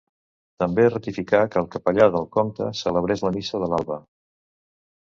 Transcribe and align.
També 0.63 0.85
ratificà 0.87 1.41
que 1.55 1.61
el 1.63 1.69
capellà 1.75 2.09
del 2.17 2.27
Comte 2.39 2.73
celebrés 2.81 3.25
la 3.29 3.35
missa 3.39 3.63
de 3.67 3.71
l'alba. 3.75 4.05